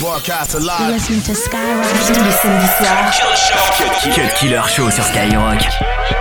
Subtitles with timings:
[0.00, 0.92] Broadcast You're alive.
[0.92, 1.84] listening to Skyrock.
[2.06, 6.19] Tous les samedis soirs, Cut Killer Show sur Skyrock.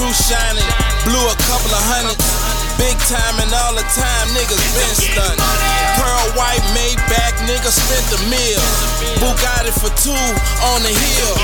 [0.00, 0.64] Coming shining,
[1.04, 2.24] blew a couple of hundreds.
[2.80, 5.36] Big time and all the time, niggas been stunned.
[6.00, 8.64] Pearl white, Maybach, nigga spent the meal.
[9.20, 10.24] Bugatti for two
[10.72, 11.36] on the hill.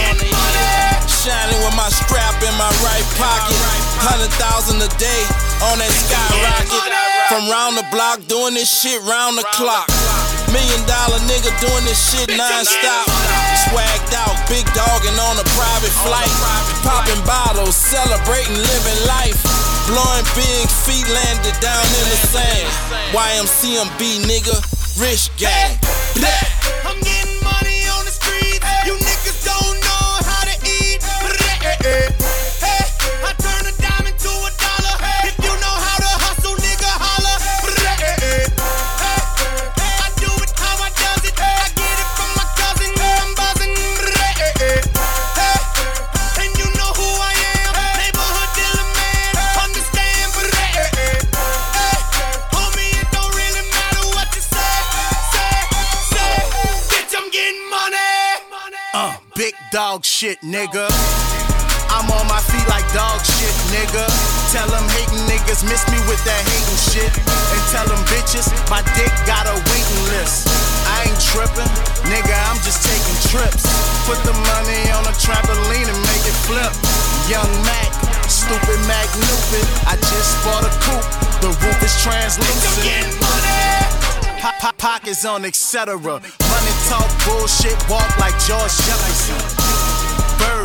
[1.05, 3.61] Shining with my strap in my right pocket.
[4.01, 5.23] Hundred thousand a day
[5.61, 6.81] on that skyrocket.
[7.29, 9.85] From round the block, doing this shit round the clock.
[10.49, 13.46] Million dollar nigga doing this shit non-stop.
[13.69, 16.31] Swagged out, big dogging on a private flight.
[16.83, 19.39] Popping bottles, celebrating living life.
[19.87, 22.69] Blowing big feet landed down in the sand.
[23.13, 24.57] YMCMB nigga,
[25.01, 25.79] rich gang.
[60.17, 60.89] Shit, nigga.
[61.93, 64.01] I'm on my feet like dog shit, nigga.
[64.49, 67.13] Tell them hating niggas miss me with that hating shit.
[67.21, 70.49] And tell them bitches my dick got a waiting list.
[70.89, 71.69] I ain't tripping,
[72.09, 73.69] nigga, I'm just taking trips.
[74.09, 76.73] Put the money on a trampoline and make it flip.
[77.29, 77.93] Young Mac,
[78.25, 79.69] stupid Mac Newpid.
[79.85, 81.09] I just bought a coupe,
[81.45, 82.73] the roof is translucent.
[82.81, 83.77] getting money.
[84.41, 86.01] Po- po- pockets on, etc.
[86.01, 89.86] Money talk, bullshit, walk like George Jefferson.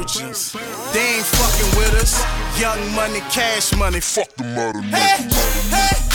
[0.01, 2.23] They ain't fucking with us.
[2.59, 5.29] Young money, cash money, fuck the mother Hey,
[5.69, 6.10] hey,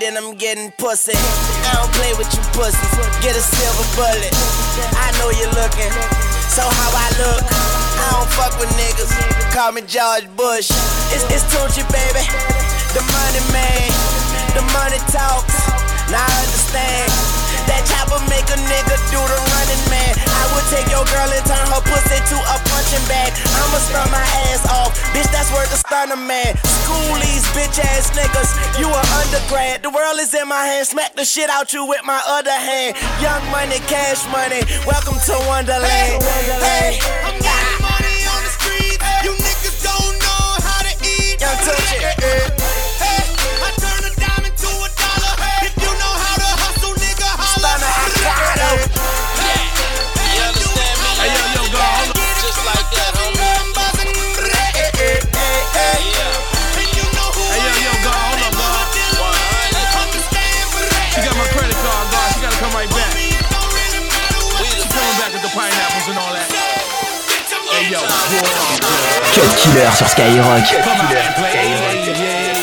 [0.00, 1.16] then I'm getting pussy.
[1.16, 2.94] I don't play with you pussies.
[3.24, 4.32] Get a silver bullet.
[4.96, 5.92] I know you're looking.
[6.52, 7.44] So how I look?
[7.44, 9.10] I don't fuck with niggas.
[9.52, 10.70] Call me George Bush.
[11.12, 12.24] It's, it's Tunchi, baby.
[12.92, 13.90] The money man.
[14.54, 15.56] The money talks.
[16.10, 17.35] Now I understand.
[17.70, 20.12] That chopper make a nigga do the running man.
[20.18, 23.34] I would take your girl and turn her pussy to a punching bag.
[23.54, 24.94] I'ma stun my ass off.
[25.14, 26.54] Bitch, that's worth a stunner man.
[26.84, 28.50] Schoolies, bitch ass niggas.
[28.78, 29.82] You an undergrad.
[29.82, 30.86] The world is in my hand.
[30.86, 32.96] Smack the shit out you with my other hand.
[33.20, 34.62] Young money, cash money.
[34.86, 36.22] Welcome to Wonderland.
[36.22, 36.65] Hey, I'm
[70.26, 70.82] Skyrock.
[70.82, 71.54] Come out and play.
[71.54, 72.58] Yeah, yeah, yeah.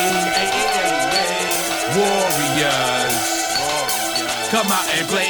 [1.96, 3.16] Warriors.
[4.50, 5.24] Come out and play.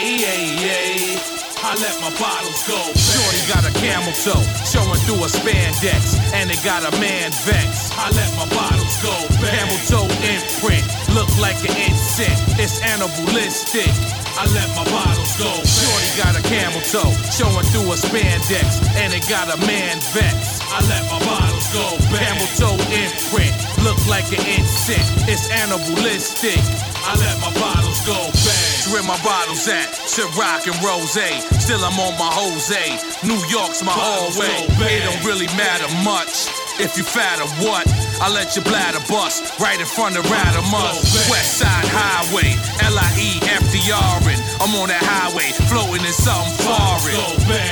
[1.67, 2.77] I let my bottles go.
[2.93, 7.91] Shorty got a camel toe, showing through a spandex, and it got a man vex.
[7.97, 9.15] I let my bottles go.
[9.41, 10.85] Camel toe imprint,
[11.15, 12.59] look like an incense.
[12.59, 14.24] It's animalistic.
[14.35, 15.51] I let my bottles go.
[15.63, 20.59] Shorty got a camel toe, showing through a spandex, and it got a man vex.
[20.75, 21.87] I let my bottles go.
[22.11, 23.55] Camel toe imprint,
[23.87, 25.07] look like an incense.
[25.31, 26.59] It's animalistic.
[27.07, 28.93] I let my bottles go bang.
[28.93, 29.87] Where my bottles at?
[30.09, 31.15] Ciroc and Rose.
[31.63, 32.99] Still I'm on my Jose.
[33.23, 34.67] New York's my hallway.
[34.83, 36.49] It don't really matter much.
[36.75, 37.87] If you fat or what,
[38.19, 41.31] I let your bladder bust right in front of Radamus.
[41.31, 47.15] West Side Highway, L-I-E, FDR, and I'm on that highway, floating in something foreign.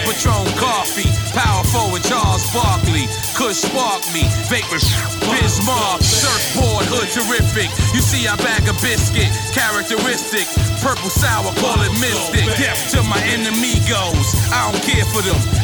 [0.06, 4.78] Patron coffee, powerful with Charles Barkley, could spark me, vapor,
[5.26, 7.75] Bismarck, surfboard, hood terrific.
[7.90, 10.46] You see, I bag a biscuit, characteristic,
[10.78, 12.46] purple sour, call it mystic.
[12.55, 15.62] Death to my enemigos, I don't care for them.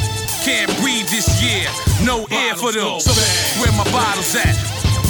[0.49, 1.69] Can't breathe this year,
[2.09, 2.97] no air for them.
[3.05, 3.12] So
[3.61, 4.56] where my bottles at?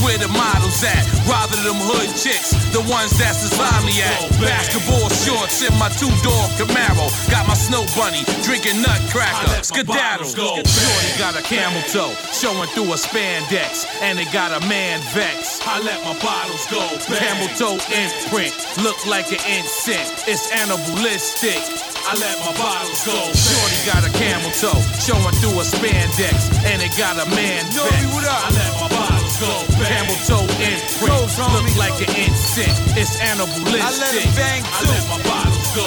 [0.03, 1.07] Where the models at?
[1.31, 4.19] Rather them hood chicks, the ones that's design me at.
[4.43, 7.07] Basketball shorts in my two-door Camaro.
[7.31, 9.63] Got my snow bunny, drinking nutcracker.
[9.63, 10.27] Skedaddle.
[10.27, 13.87] Shorty got a camel toe, showing through a spandex.
[14.03, 15.63] And it got a man vex.
[15.67, 16.83] I let my bottles go.
[17.15, 20.27] Camel toe imprint, look like an incense.
[20.27, 21.63] It's animalistic.
[22.09, 23.13] I let my bottles go.
[23.37, 27.85] Shorty got a camel toe, showing through a spandex, and it got a man vex.
[27.85, 29.53] I let my bottles go.
[29.85, 31.13] Camel toe imprint,
[31.53, 32.81] look like an incense.
[32.97, 33.85] It's animalistic.
[33.85, 34.73] I let it bang too.
[34.73, 35.85] I let my bottles go.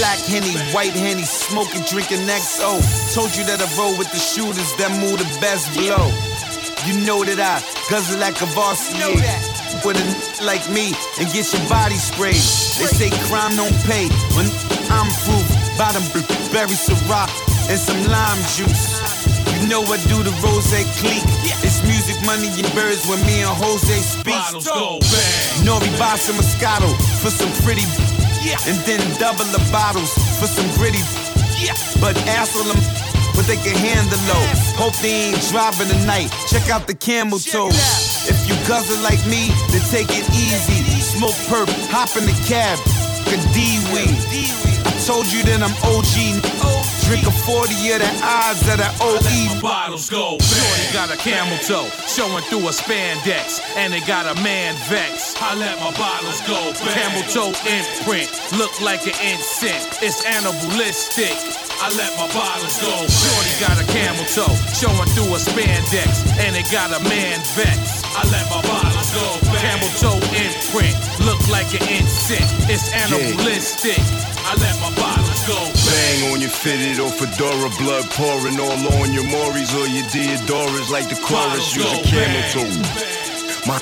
[0.00, 2.80] Black Henny, white Henny, smoking, drinking XO.
[3.12, 6.08] Told you that I roll with the shooters that move the best blow.
[6.88, 7.60] You know that I
[7.90, 9.20] guzzle like a varsity.
[9.84, 12.40] With a n- like me and get your body sprayed.
[12.80, 14.48] They say crime don't pay when
[14.90, 15.47] I'm proof.
[15.78, 16.02] Bottom
[16.50, 17.30] berry Ciroc
[17.70, 18.98] and some lime juice.
[19.62, 21.22] You know I do the rose clique.
[21.62, 24.34] It's music, money, and birds when me and Jose speak.
[24.34, 25.62] Bottles go bang.
[25.62, 26.90] Nori Bossa Moscato
[27.22, 27.86] for some pretty.
[28.66, 30.10] And then double the bottles
[30.42, 30.98] for some gritty.
[32.02, 32.82] But asshole them,
[33.38, 34.44] but they can handle low.
[34.82, 36.34] Hope they ain't driving tonight.
[36.50, 37.78] Check out the camel toes.
[38.26, 40.82] If you guzzle like me, then take it easy.
[41.06, 42.82] Smoke perp, hop in the cab.
[43.30, 44.67] A D-Weed.
[45.08, 46.44] I told you that I'm OG.
[47.08, 49.56] Drink a 40 of the odds of the My OE.
[49.64, 50.44] bottles go bang.
[50.44, 55.32] Shorty got a camel toe, showing through a spandex, and it got a man vex.
[55.40, 56.92] I let my bottles go bang.
[56.92, 58.28] Camel toe imprint,
[58.60, 59.96] look like an incense.
[60.04, 61.32] It's animalistic.
[61.80, 63.08] I let my bottles go bang.
[63.08, 68.04] Shorty got a camel toe, showing through a spandex, and it got a man vex.
[68.12, 69.24] I let my bottles go
[69.56, 69.72] bang.
[69.72, 70.92] Camel toe imprint,
[71.24, 72.52] look like an incense.
[72.68, 74.04] It's animalistic.
[74.48, 76.24] I let my bottles go bang.
[76.24, 80.88] Bang on your fitted or fedora, blood pouring all on your Maury's or your Deodoras
[80.88, 81.76] like the chorus.
[81.76, 83.68] Use a camel toe.
[83.68, 83.78] My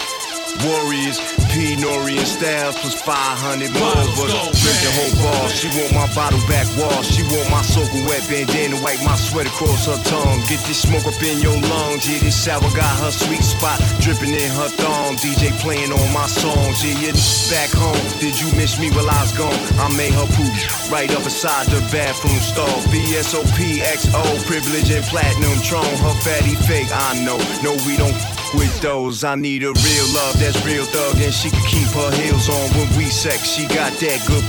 [0.64, 1.18] warriors,
[1.52, 1.76] P.
[1.76, 4.32] Nori and Styles plus 500 more of us.
[4.56, 5.48] Drink the whole bar.
[5.50, 7.02] She want my bottle back wall.
[7.02, 10.40] She want my soaking wet bandana, wipe my sweat across her tongue.
[10.48, 12.04] Get this smoke up in your lungs.
[12.08, 15.16] Yeah, this sour got her sweet spot dripping in her thong.
[15.16, 16.84] DJ playing on my songs.
[16.84, 17.12] Yeah, you
[17.50, 17.98] back home.
[18.20, 19.56] Did you miss me while I was gone?
[19.80, 20.52] I made her poop
[20.90, 22.76] right up beside the bathroom stall.
[22.92, 25.86] BSOPXO, privilege and platinum tron.
[26.04, 27.38] Her fatty fake, I know.
[27.62, 28.16] No, we don't
[28.54, 29.24] with those.
[29.24, 32.70] I need a real love that's real thug, and she can keep her heels on
[32.76, 33.44] when we sex.
[33.48, 34.44] She got that good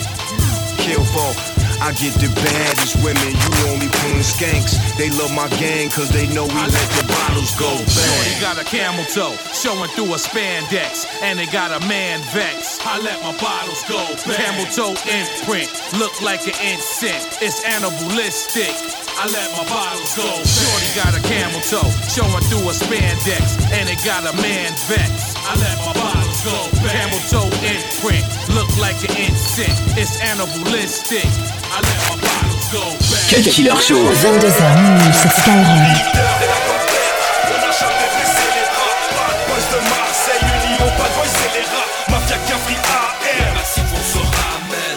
[0.77, 1.57] kill for.
[1.77, 4.81] I get the baddest women, you only pulling skanks.
[4.97, 8.41] They love my gang cause they know we let the bottles go Shorty bang.
[8.41, 12.79] got a camel toe, showing through a spandex, and it got a man vex.
[12.81, 14.41] I let my bottles go bang.
[14.41, 15.69] Camel toe imprint,
[16.01, 17.37] look like an incense.
[17.45, 18.73] It's animalistic.
[19.21, 20.76] I let my bottles go bang.
[20.97, 25.37] Got a camel toe, showing through a spandex, and it got a man vex.
[25.45, 26.89] I let my bottles go bang.
[26.89, 28.25] Camel toe imprint,
[28.57, 29.77] look like an incense.
[29.93, 31.29] It's animalistic.
[31.69, 33.29] I let my bottles go bang.
[33.29, 34.09] Cut Killer Show.
[34.09, 36.01] 22h minuit sur Skyrock.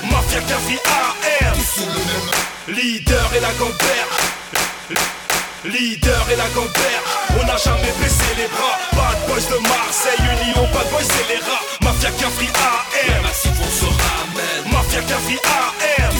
[0.08, 1.58] Mafia Cafri AM.
[2.68, 4.08] Leader et la gambère.
[5.64, 7.02] Leader et la gambère.
[7.38, 8.80] On n'a jamais baissé les bras.
[8.96, 11.64] Bad boys de Marseille, Union, bad boys c'est les rats.
[11.82, 13.24] Mafia Cafri AM.
[13.56, 14.72] Pour ce ramen.
[14.72, 16.14] Mafia Cafri AM.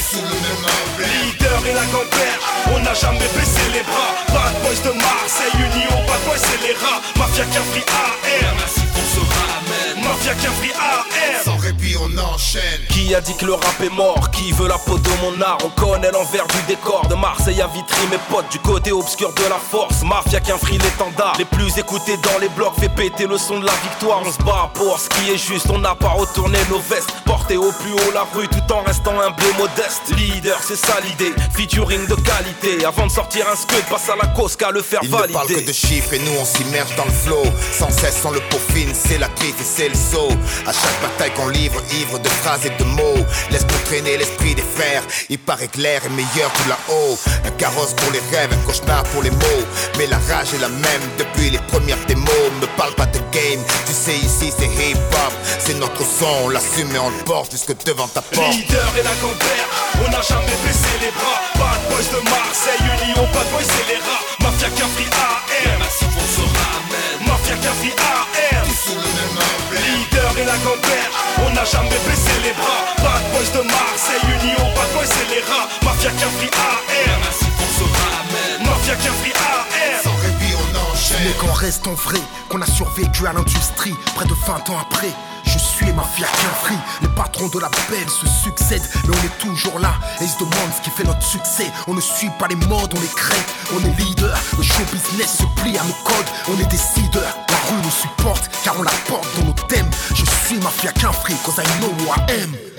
[0.99, 2.41] Leader et la gambère.
[2.75, 4.13] On n'a jamais baissé les bras.
[4.29, 7.01] Bad boys de Marseille, Union, bad boys c'est les rats.
[7.17, 8.57] Mafia Cafri AM.
[8.93, 10.05] Pour ce ramen.
[10.05, 11.60] Mafia Cafri AM.
[11.61, 12.81] Répit, on enchaîne.
[12.89, 14.31] Qui a dit que le rap est mort?
[14.31, 15.59] Qui veut la peau de mon art?
[15.65, 17.07] On connaît l'envers du décor.
[17.09, 20.03] De Marseille à Vitry mes potes Du côté obscur de la force.
[20.03, 23.67] Mafia qu'un free l'étendard Les plus écoutés dans les blocs Fait péter le son de
[23.67, 24.23] la victoire.
[24.25, 25.67] On se bat pour ce qui est juste.
[25.71, 27.13] On n'a pas retourné nos vestes.
[27.27, 30.03] Porter au plus haut la rue Tout en restant humble et modeste.
[30.17, 31.35] Leader c'est ça l'idée.
[31.53, 32.85] Featuring de qualité.
[32.87, 35.29] Avant de sortir un scud Passe à la cause qu'à le faire Il ne parle
[35.29, 37.43] que valider de chiffres et nous on s'immerge dans le flow.
[37.73, 40.31] Sans cesse on le peaufine, c'est la cliff et c'est le saut.
[40.67, 43.25] À chaque bataille qu'on livre, ivre de phrases et de mots.
[43.51, 45.03] Laisse-nous traîner l'esprit des frères.
[45.29, 47.19] Il paraît clair et meilleur tout là-haut.
[47.45, 49.65] Un carrosse pour les rêves, un cauchemar pour les mots.
[49.99, 52.29] Mais la rage est la même depuis les premières démos.
[52.61, 55.33] Me parle pas de game, tu sais ici c'est hip-hop.
[55.59, 58.55] C'est notre son, on l'assume et on le porte jusque devant ta porte.
[58.55, 59.67] Leader et la compère,
[60.05, 61.41] on n'a jamais baissé les bras.
[61.59, 64.25] Bad boys de Marseille, Union, bad boys c'est les rats.
[64.43, 67.29] Mafia Cafri AM, on se ramène.
[67.29, 70.10] Mafia Cafri AM, Sous le même emblème.
[70.41, 71.09] Et la compère,
[71.45, 72.85] on n'a jamais baissé les bras.
[72.99, 75.69] Bad boys de Marseille, Union, bad boys c'est les rats.
[75.83, 78.67] Mafia Cafri AM, massif on se ramène.
[78.67, 80.03] Mafia Cafri AM.
[80.03, 81.19] Sans répit, on enchaîne.
[81.25, 85.13] Mais qu'on reste en vrai, qu'on a survécu à l'industrie, près de 20 ans après.
[85.45, 86.27] Je suis mafia
[86.63, 86.79] free.
[87.03, 89.95] Les patrons de la belle se succèdent, mais on est toujours là.
[90.21, 91.67] Et ils se demandent ce qui fait notre succès.
[91.89, 93.43] On ne suit pas les modes, on les crée.
[93.75, 96.31] On est leader, le show business se plie à nos codes.
[96.49, 97.35] On est décideurs,
[97.71, 99.91] rue nous supporte, car on la porte dans nos thèmes.
[100.15, 102.70] Je suis mafia free, cause I know I am.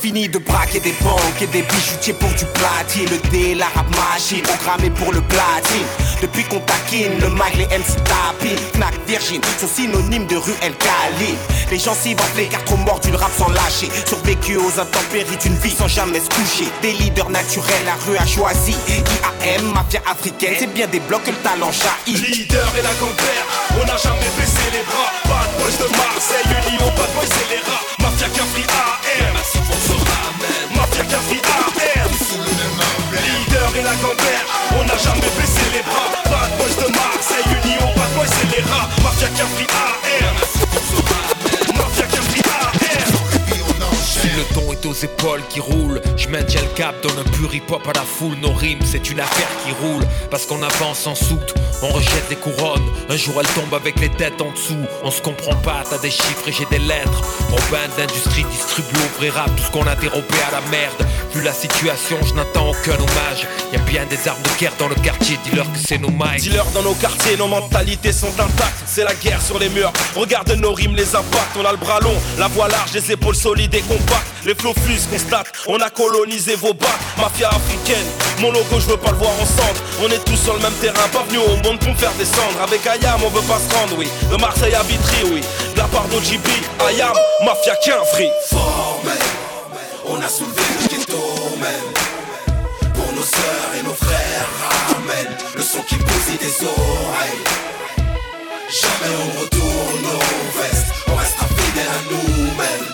[0.00, 3.08] Fini de braquer des banques et des bijoutiers pour du platine.
[3.10, 5.86] Le D, la rap machine, programmé pour le platine.
[6.22, 10.74] Depuis qu'on taquine, le mag, les MC tapinent Knack, Virgin, sont synonymes de rue El
[10.74, 11.34] Khalil
[11.70, 13.88] Les gens s'y vendent les cartes trop morts du rap sans lâcher.
[14.06, 16.70] Survécu aux intempéries d'une vie sans jamais se coucher.
[16.80, 18.76] Des leaders naturels, la rue a choisi.
[18.88, 23.44] IAM, mafia africaine, c'est bien des blocs que le talent jaillit Leader et la compère,
[23.80, 25.10] on n'a jamais baissé les bras.
[25.24, 27.82] Bad boys de Marseille, Union, bad boys c'est les rats.
[27.98, 29.37] Mafia Cafri AM,
[30.98, 33.22] le même emblème.
[33.22, 34.44] leader et la compère,
[34.78, 36.10] on n'a jamais baissé les bras.
[36.24, 38.88] Bad boys de Marseille, Union, bad boys c'est les rats.
[39.02, 40.57] Mafia Cafri AM, massif on
[44.88, 48.36] aux épaules qui roulent, je maintiens le cap, donne un pur hip-hop à la foule.
[48.40, 50.02] Nos rimes, c'est une affaire qui roule.
[50.30, 52.88] Parce qu'on avance en soute, on rejette des couronnes.
[53.08, 54.84] Un jour elle tombe avec les têtes en dessous.
[55.02, 57.22] On se comprend pas, t'as des chiffres et j'ai des lettres.
[57.50, 61.06] Robin d'industrie distribue au vrai rap tout ce qu'on a dérobé à la merde.
[61.34, 63.46] Vu la situation, je n'attends aucun hommage.
[63.72, 66.40] Y a bien des armes de guerre dans le quartier, dis-leur que c'est nos mailles.
[66.40, 68.82] Dis-leur dans nos quartiers, nos mentalités sont intactes.
[68.86, 69.92] C'est la guerre sur les murs.
[70.16, 71.56] Regarde nos rimes, les impacts.
[71.58, 74.26] On a le bras long, la voix large, les épaules solides et compactes.
[74.46, 75.52] Les flots fusent, constate.
[75.66, 76.88] On a colonisé vos bacs.
[77.18, 78.06] Mafia africaine,
[78.40, 79.80] mon logo, je veux pas le voir en cendre.
[80.02, 82.62] On est tous sur le même terrain, pas venus au monde pour me faire descendre.
[82.62, 84.08] Avec Ayam, on veut pas se rendre, oui.
[84.30, 85.42] De Marseille à Vitry, oui.
[85.74, 86.48] De la part d'OGB,
[86.88, 87.12] Ayam,
[87.44, 88.30] Mafia qu'un free.
[88.48, 89.47] formel
[90.10, 91.22] On a soulevé le ghetto
[91.60, 92.92] même.
[92.94, 94.48] Pour nos sœurs et nos frères
[94.88, 97.44] ramène Le son qui bousille des oreilles.
[98.70, 102.88] Jamais on retourne nos vestes On restera fidèles à nous-mêmes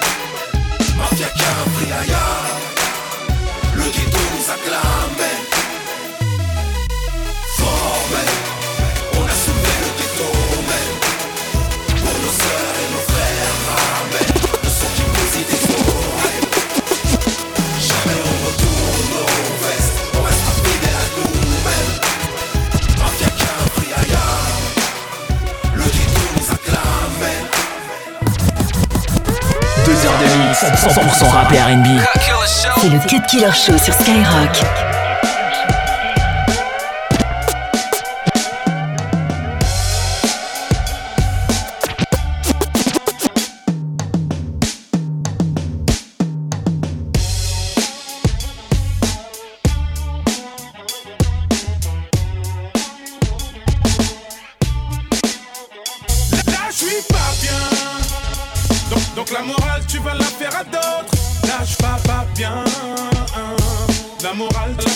[33.08, 35.03] Cut Killer Show sur Skyrock.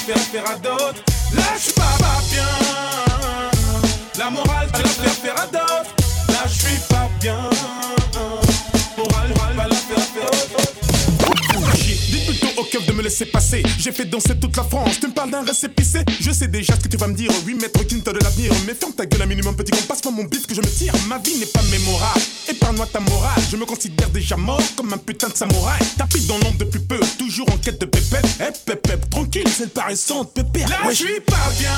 [0.08, 1.02] Faire faire à d'autres.
[1.34, 2.48] Là, je pas pas bien.
[4.18, 5.94] La morale, tu la faire faire à d'autres.
[6.28, 7.50] Là, je pas bien.
[8.96, 9.98] Morale, la faire.
[12.10, 13.62] Dites plutôt au keuf de me laisser passer.
[13.78, 14.98] J'ai fait danser toute la France.
[14.98, 16.00] Tu me parles d'un récépissé.
[16.20, 17.30] Je sais déjà ce que tu vas me dire.
[17.44, 18.50] Oui, maître Quinte de l'avenir.
[18.66, 20.66] Mais ferme ta gueule un minimum, petit qu'on passe pas mon bif que je me
[20.66, 20.94] tire.
[21.06, 22.20] Ma vie n'est pas mémorable.
[22.48, 23.42] Épargne-moi ta morale.
[23.50, 25.80] Je me considère déjà mort comme un putain de samouraï.
[25.98, 26.98] Tapis dans l'ombre depuis peu.
[27.18, 27.47] Toujours
[28.40, 30.68] Eh, pépette, tranquille, c'est paraissante, pépère.
[30.68, 31.70] Là, je suis pas bien.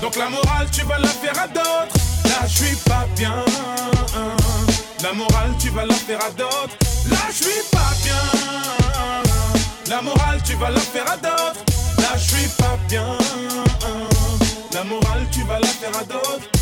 [0.00, 1.96] Donc la morale, tu vas la faire à d'autres.
[2.24, 3.44] Là, je suis pas bien.
[5.02, 6.76] La morale, tu vas la faire à d'autres.
[7.10, 8.14] Là, je suis pas bien.
[9.88, 11.64] La morale, tu vas la faire à d'autres.
[11.98, 13.18] Là, je suis pas bien.
[14.72, 16.59] La morale, tu vas la faire à d'autres.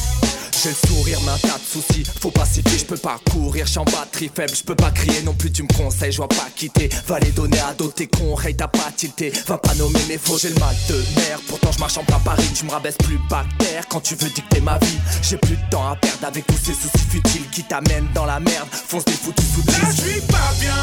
[0.61, 2.03] J'ai le sourire, mais un tas de soucis.
[2.21, 4.91] Faut pas s'y fier, je peux pas courir, j'suis en batterie faible, je peux pas
[4.91, 6.89] crier non plus, tu me conseilles, je vois pas quitter.
[7.07, 9.33] Va les donner à d'autres, t'es con, t'as pas tilté.
[9.47, 11.39] Va pas nommer mes faux, j'ai le mal de mer.
[11.47, 13.87] Pourtant, je marche en plein Paris, tu me rabaisses plus bactère.
[13.89, 16.75] Quand tu veux dicter ma vie, j'ai plus de temps à perdre avec tous ces
[16.75, 18.67] soucis futiles qui t'amènent dans la merde.
[18.73, 19.97] Fonce des foutus Là, foutus.
[19.97, 20.75] je suis pas bien.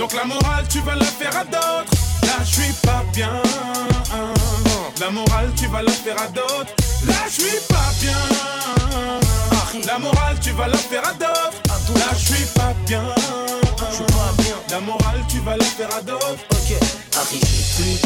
[0.00, 1.92] Donc la morale, tu vas la faire à d'autres.
[2.22, 3.40] Là, je suis pas bien.
[5.00, 6.74] La morale, tu vas la faire à d'autres.
[7.04, 8.16] Là, je suis pas bien.
[9.86, 11.62] La morale, tu vas la faire à d'autres.
[11.94, 13.04] Là, je suis pas bien.
[14.70, 16.44] La morale, tu vas la faire à d'autres.
[16.50, 16.74] Ok,
[17.30, 17.98] j'ai plus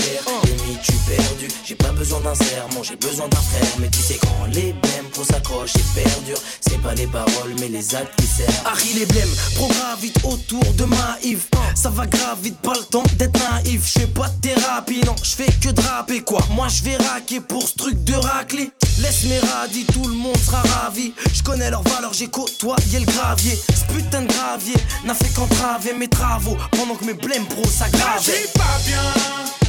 [0.79, 1.49] je suis perdu.
[1.65, 3.69] J'ai pas besoin d'un serment, j'ai besoin d'un frère.
[3.79, 7.69] Mais tu sais, quand les blèmes pour s'accrocher et perdure, c'est pas les paroles, mais
[7.69, 8.63] les actes qui servent.
[8.67, 9.69] Harry, les blèmes, pro
[10.01, 11.47] vite autour de ma Yves.
[11.75, 13.87] Ça va grave vite, pas le temps d'être naïf.
[13.87, 16.41] Je fais pas de thérapie, non, je fais que draper quoi.
[16.51, 18.71] Moi, je vais raquer pour ce truc de raclée.
[19.01, 21.13] Laisse mes radis, tout le monde sera ravi.
[21.33, 23.57] Je connais leur valeur, j'ai côtoyé le gravier.
[23.57, 28.23] Ce putain de gravier n'a fait qu'entraver mes travaux pendant que mes blèmes pro s'aggravent.
[28.23, 29.60] je suis pas bien.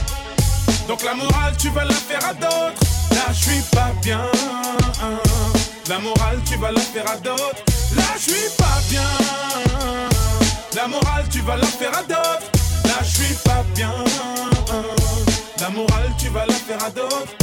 [0.88, 2.82] Donc la morale, tu vas la faire à d'autres.
[3.12, 4.22] Là, je suis pas bien.
[5.88, 7.64] La morale, tu vas la faire à d'autres.
[7.96, 9.04] Là, je suis pas bien.
[10.76, 12.52] La morale, tu vas la faire à d'autres.
[12.86, 13.94] Là, je suis pas bien.
[15.60, 17.36] La morale, tu vas la faire à d'autres.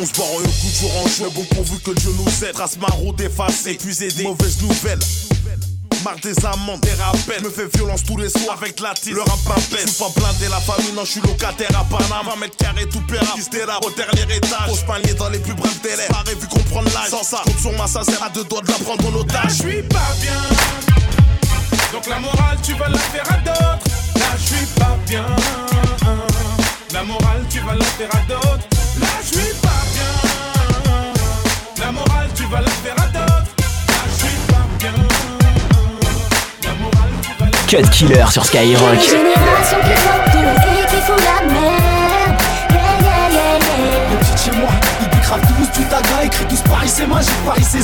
[0.00, 2.52] On se barre un coup de jour en juin, bon pourvu que Dieu nous aide.
[2.52, 4.98] Trace maraude effacée, épuisé des mauvaises nouvelles.
[6.04, 7.42] Marre des amendes, des rappels.
[7.42, 9.14] Me fais violence tous les soirs avec la tisse.
[9.14, 9.86] Le rap m'appelle.
[9.86, 12.30] Je suis pas blindé, la famille, non, je suis locataire à Panama.
[12.34, 13.30] 20 mètres carrés, tout pérable.
[13.36, 14.68] Fils au dernier étage.
[14.68, 16.06] Pose panier dans les plus brefs délais.
[16.10, 17.08] Pareil, vu comprendre l'âge.
[17.08, 19.48] Sans ça, compte sur ma sincère à deux doigts de la prendre en otage.
[19.48, 20.42] je suis pas bien.
[21.92, 23.94] Donc la morale, tu vas la faire à d'autres.
[45.08, 47.82] Décravent tous du taga, écrit tous Paris c'est magique, Paris c'est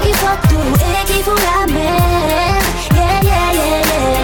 [0.00, 2.64] qui font tout et qui font la merde.
[2.94, 4.23] Yeah, yeah, yeah, yeah.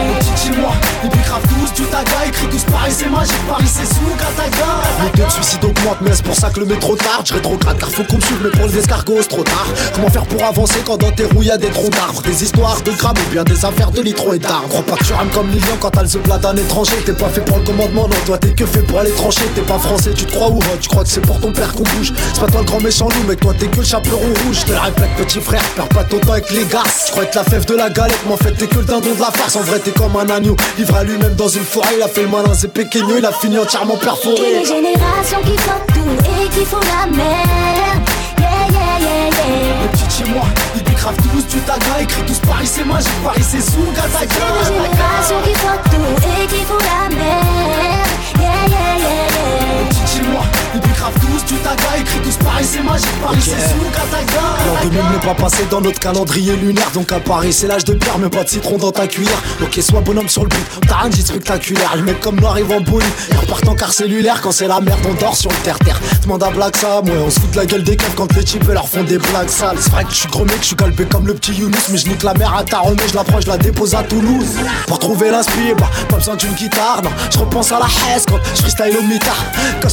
[0.51, 4.67] Chez moi, décravent tous du taga, écrit tous Paris c'est magique, Paris c'est Zougazaka.
[5.05, 7.27] Les taux de suicide augmentent, mais c'est pour ça que le métro tarde.
[7.27, 9.67] Je rétrograde car faut qu'on me suive, mais pour les escargots, c'est trop tard.
[9.95, 12.23] Comment faire pour avancer quand dans tes roues y a des troncs d'arbres?
[12.23, 14.69] Des histoires de grammes ou bien des affaires de litrons et d'arbres.
[14.69, 16.97] Crois pas que tu rames comme Lilian quand t'as le plat d'un étranger.
[17.07, 19.45] T'es pas fait pour le commandement, non, toi t'es que fait pour aller trancher.
[19.55, 21.85] T'es pas français, tu te crois où Tu crois que c'est pour ton père qu'on
[21.85, 24.61] bouge C'est pas toi le grand méchant loup, mec, toi t'es que le chaperon rouge.
[24.61, 26.83] Je te le répète, petit frère, perds pas ton temps avec les gars.
[27.07, 29.15] Tu crois être la fève de la galette, mais en fait t'es que le dindon
[29.15, 29.55] de la farce.
[29.55, 31.89] En vrai, t'es comme un agneau, livré à lui-même dans une forêt.
[31.97, 34.61] Il a fait le malin, c'est péqueno, il a fini entièrement perforé.
[34.61, 38.09] Une génération qui font tout et qui font la merde.
[38.39, 39.83] Yeah, yeah, yeah, yeah.
[39.83, 40.45] Les petites chez moi,
[40.77, 44.35] ils décravent tous du taga, écrit tous Paris c'est magique, Paris c'est C'est une Zougazaka.
[44.67, 48.11] génération qui font tout et qui font la merde.
[48.39, 50.00] Yeah, yeah, yeah, yeah.
[50.13, 50.43] Chez moi,
[50.75, 54.83] ils décravent tous du taga, écrit tous Paris c'est magique, Paris c'est L'an Zougazaka.
[54.83, 58.19] 2000 n'est pas passé dans notre calendrier lunaire Donc à Paris c'est l'âge de pierre
[58.19, 59.41] mais pas de citron dans ta cuillère.
[59.63, 61.93] Ok sois bonhomme sur le beat, t'as rien dit spectaculaire.
[61.95, 64.81] Les mecs comme nous arrivent en bolide et repartent en car cellulaire Quand c'est la
[64.81, 66.01] merde on dort sur le terre-terre.
[66.23, 68.45] Demande à Black Sam, ouais on se fout de la gueule des keufs Quand les
[68.45, 69.79] types leur font des blagues sales.
[69.81, 71.99] C'est vrai que je suis gros mec, je suis galbé comme le petit Younous Mais
[71.99, 74.57] je nique la mère à Taronnet, je la prends, je la dépose à Toulouse.
[74.89, 78.39] Pour trouver l'inspire, bah pas besoin d'une guitare Non, je repense à la haisse quand
[78.55, 79.45] je freestyle au mitard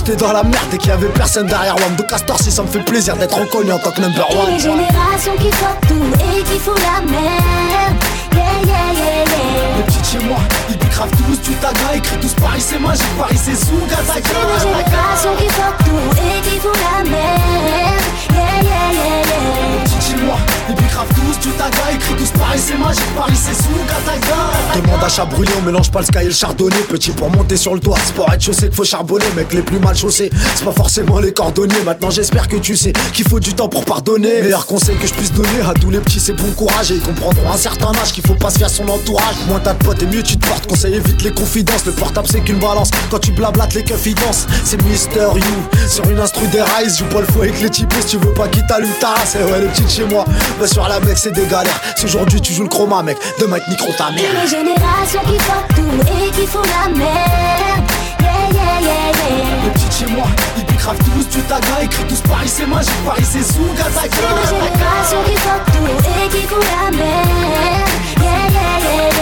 [0.07, 2.61] j'étais dans la merde et qu'il y avait personne derrière Wam de Castor si ça
[2.63, 6.05] me fait plaisir d'être reconnu en tant que number Une one génération qui font tout
[6.37, 7.95] et qui font la merde.
[8.33, 9.77] Yeah, yeah, yeah, yeah.
[9.77, 10.37] Les petites chez moi,
[10.69, 14.29] ils décravent tous du taga, écrit tous Paris c'est magique, Paris c'est C'est une Zougazaka.
[14.61, 18.01] génération qui font tout et qui font la merde.
[18.31, 19.71] Yeah, yeah, yeah, yeah.
[19.73, 20.37] Les petites chez moi,
[20.69, 24.46] ils décravent tous du taga, écrit tous Paris c'est magique, Paris c'est Zougazaka.
[24.77, 26.75] Demande à chat brûlé, on mélange pas le sky et le chardonnay.
[26.87, 29.25] Petit pour monter sur le toit, c'est pour être chaussé qu'il faut charbonner.
[29.35, 31.81] Mec les plus mal chaussés, c'est pas forcément les cordonniers.
[31.83, 34.43] Maintenant j'espère que tu sais qu'il faut du temps pour pardonner.
[34.43, 36.91] Meilleur conseil que je puisse donner à tous les petits c'est bon courage.
[36.91, 39.35] Et ils comprendront à un certain âge qu'il faut pas se fier à son entourage.
[39.47, 41.83] Moins t'as de potes et mieux tu te portes, conseil évite les confidences.
[41.87, 44.45] Le portable c'est qu'une balance, quand tu blablates les keufs ils dansent.
[44.63, 47.91] C'est Mister You, sur une instru des rise Joue pas le fou avec les types
[48.01, 49.37] si tu veux pas qu'il t'allume ta race.
[49.41, 50.23] Et ouais les petites chez moi,
[50.59, 51.81] bah sur la mec c'est des galères.
[51.95, 55.63] Si aujourd'hui tu joues le chroma mec, demain te micro ta mère génération qui font
[55.75, 57.85] tout et qui font la merde.
[58.19, 59.63] Yeah, yeah, yeah, yeah.
[59.63, 60.25] Les petites chez moi,
[60.57, 64.17] ils décravent tous du taga, écrit tous Paris c'est magique, Paris c'est C'est une Zougazaka.
[64.49, 67.89] génération qui font tout et qui font la merde.
[68.19, 69.16] Yeah, yeah, yeah,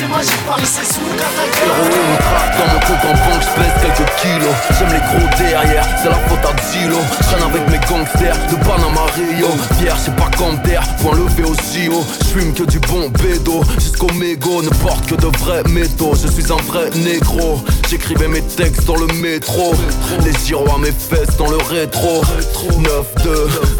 [0.00, 1.66] c'est magique, Paris c'est Zougazaka.
[2.58, 4.54] Dans mon compte en banque, je pèse quelques kilos.
[4.78, 6.96] J'aime les gros derrière, c'est la faute à silo.
[7.20, 9.48] Traîne avec mes gangsters de Panama Rio.
[9.78, 10.30] Pierre, c'est pas
[10.64, 12.04] d'air, point levé au JO.
[12.22, 16.14] J'fume que du bon bédo, jusqu'au mégot, ne porte que de vrais métaux.
[16.14, 19.74] Je suis un vrai négro, j'écrivais mes textes dans le métro.
[20.24, 22.22] Les gyros à mes fesses dans le rétro.
[22.78, 23.28] 9-2,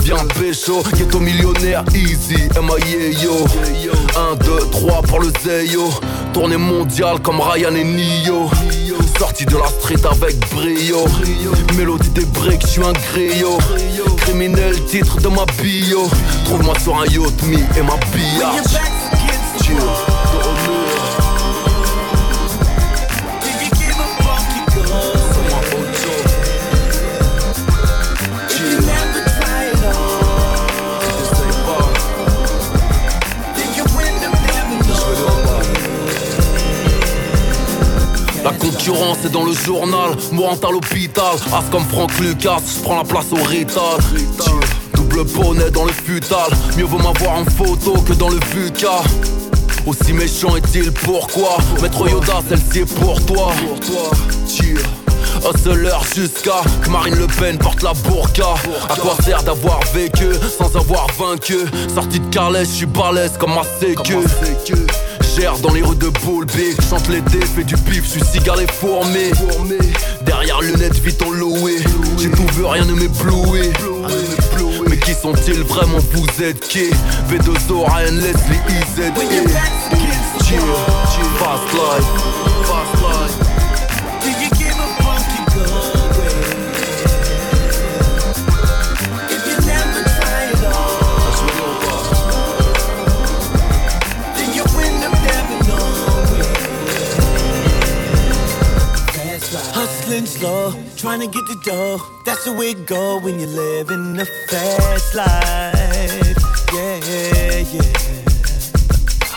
[0.01, 3.47] viens pécho, ghetto millionnaire, easy, M.I.A.Yo.
[4.17, 5.91] 1, 2, 3 pour le Zeyo.
[6.33, 8.49] Tournée mondiale comme Ryan et Nio.
[9.19, 11.05] Sorti de la street avec brio.
[11.77, 13.59] Mélodie des briques, je suis un griot.
[14.19, 16.09] Criminel, titre de ma bio.
[16.45, 18.77] Trouve-moi sur un yacht, me et ma biatch.
[38.43, 41.35] La concurrence est dans le journal, mourant à l'hôpital.
[41.53, 43.99] As comme Franck Lucas, je prends la place au rital.
[44.95, 49.03] Double bonnet dans le futal, mieux vaut m'avoir en photo que dans le VUCA.
[49.87, 51.59] Aussi méchant est-il pourquoi?
[51.83, 53.53] Maître Yoda, celle-ci est pour toi.
[55.43, 58.55] Hustler jusqu'à que Marine Le Pen porte la burqa
[58.89, 60.27] À quoi sert d'avoir vécu
[60.59, 61.59] sans avoir vaincu?
[61.95, 64.17] Sorti de Carles, je suis balèze comme ma sécu
[65.63, 69.31] Dans les rues de Boulby Chante l'été, fais du pif, suis cigare et fourmé
[70.23, 71.77] Derrière lunettes, vite en loué.
[72.19, 73.71] J'ai tout vu, rien ne m'éblouit
[74.89, 76.91] Mais qui sont-ils vraiment, vous êtes qui?
[77.31, 79.13] V2O, Ryan, Leslie, IZ
[81.75, 82.05] life,
[82.67, 83.50] fast life
[100.41, 102.01] slow, trying to get the dough.
[102.25, 106.37] That's the way it go when you're living a fast life.
[106.73, 107.81] Yeah, yeah.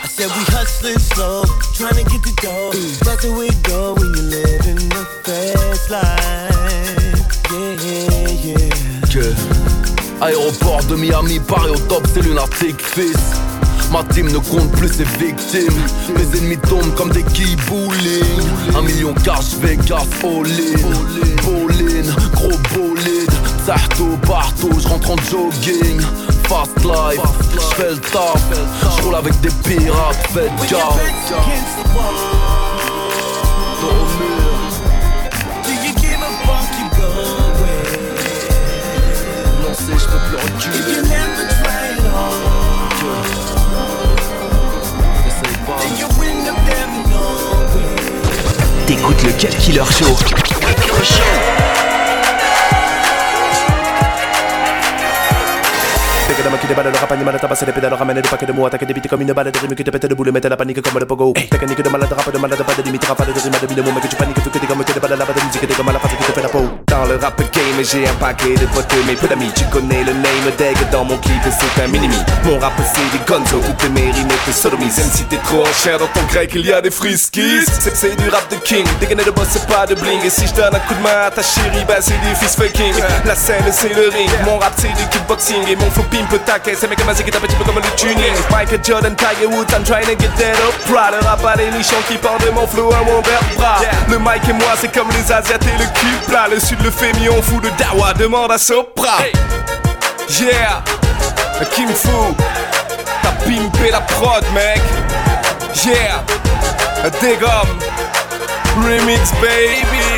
[0.02, 1.44] I said we hustling slow,
[1.76, 2.72] trying to get the dough.
[3.04, 7.24] That's the way it go when you're living a fast life.
[7.52, 7.76] Yeah,
[8.48, 9.02] yeah.
[9.12, 9.34] que
[10.22, 13.18] Aéroport de Miami, Paris au top, c'est lunatique fils
[13.94, 15.80] Ma team ne compte plus ses victimes
[16.18, 22.58] Mes ennemis tombent comme des quilles bowling Un million cash, Vegas, all in Bowling, gros
[22.74, 23.30] bolide.
[23.68, 26.02] Tahto, partout, j'rentre en jogging.
[26.48, 27.22] Fast life,
[27.54, 28.42] j'fais le taf.
[28.98, 30.98] J'roule avec des pirates, faites gaffe.
[33.82, 34.54] Dans le mur
[49.04, 50.16] T'écoutes le Cut Killer Show.
[56.74, 58.52] Dès que la maquille déballe, le rap animal tabasser les pédales, ramène des paquets de
[58.52, 60.50] mots, attaquer des bites comme une balle, des rimes qui te pètent le boule, mettre
[60.50, 61.34] la panique comme le pogo.
[61.34, 63.92] Technique de malade, rap de malade, pas de limite, rafale de rime, de mille mots,
[63.94, 65.74] mais que tu paniques, tout que des gommes, que des balles, la de musique, des
[65.76, 66.68] comme à la face qui te fait la peau.
[66.88, 70.14] Dans le rap game, j'ai un paquet de potes, mais peu d'amis, tu connais le
[70.14, 72.18] name tag dans mon clip, c'est un minimi.
[72.44, 75.74] Mon rap c'est des gonzo, toutes mes rimes te sodomisent, même si t'es trop en
[75.74, 77.66] chair dans ton grec, il y a des friskies.
[77.94, 80.54] C'est du rap de king, dégainer de boss, c'est pas de bling, et si je
[80.54, 82.96] donne un coup de main à ta chérie, bah c'est du fist fucking.
[83.26, 86.63] La scène c'est le ring, mon rap c'est du kickboxing, et mon flow pimp taquet,
[86.66, 88.34] c'est mec comme un zig, un petit peu comme le tuning.
[88.50, 90.74] Michael Jordan, Tiger Woods, I'm trying to get that up.
[90.88, 93.82] Le rap à nichons qui partent de mon flow à mon vertebras.
[94.10, 96.48] Le mic et moi, c'est comme les Asiates et le cul plat.
[96.50, 99.18] Le sud le fait mis, on fout de Dawa, demande à Sopra.
[100.30, 100.84] Yeah,
[101.76, 102.10] Kim Fu,
[103.22, 104.82] t'as pimpé la prod, mec.
[105.86, 106.24] Yeah,
[107.22, 107.68] Degom,
[108.78, 110.13] remix baby.